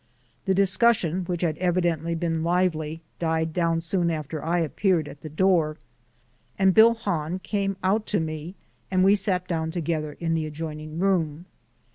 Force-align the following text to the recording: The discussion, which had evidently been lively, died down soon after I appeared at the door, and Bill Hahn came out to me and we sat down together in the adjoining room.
The 0.45 0.55
discussion, 0.55 1.25
which 1.25 1.43
had 1.43 1.59
evidently 1.59 2.15
been 2.15 2.43
lively, 2.43 3.03
died 3.19 3.53
down 3.53 3.81
soon 3.81 4.09
after 4.09 4.43
I 4.43 4.57
appeared 4.57 5.07
at 5.07 5.21
the 5.21 5.29
door, 5.29 5.77
and 6.57 6.73
Bill 6.73 6.95
Hahn 6.95 7.37
came 7.37 7.77
out 7.83 8.07
to 8.07 8.19
me 8.19 8.55
and 8.89 9.03
we 9.03 9.13
sat 9.13 9.47
down 9.47 9.69
together 9.69 10.17
in 10.19 10.33
the 10.33 10.47
adjoining 10.47 10.97
room. 10.97 11.45